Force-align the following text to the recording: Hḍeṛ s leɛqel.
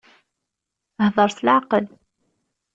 Hḍeṛ 1.07 1.29
s 1.37 1.39
leɛqel. 1.45 1.85